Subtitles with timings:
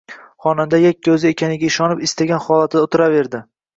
[0.45, 3.43] Xonada yakka o`zi ekaniga ishonib, istagan holatida o`tiraverdi